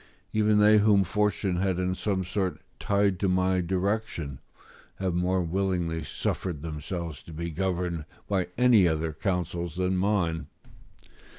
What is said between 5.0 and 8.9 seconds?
more willingly suffered themselves to be governed by any